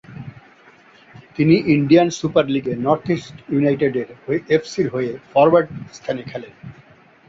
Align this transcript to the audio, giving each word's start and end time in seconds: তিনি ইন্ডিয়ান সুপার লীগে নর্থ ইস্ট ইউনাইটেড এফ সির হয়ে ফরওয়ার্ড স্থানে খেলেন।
তিনি 1.35 1.55
ইন্ডিয়ান 1.75 2.07
সুপার 2.19 2.45
লীগে 2.53 2.73
নর্থ 2.85 3.05
ইস্ট 3.15 3.35
ইউনাইটেড 3.53 3.93
এফ 4.55 4.63
সির 4.71 4.87
হয়ে 4.93 5.11
ফরওয়ার্ড 5.31 5.67
স্থানে 5.97 6.21
খেলেন। 6.31 6.53